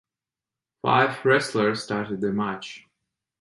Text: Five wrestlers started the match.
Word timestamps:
Five 0.81 1.23
wrestlers 1.23 1.83
started 1.83 2.21
the 2.21 2.33
match. 2.33 2.87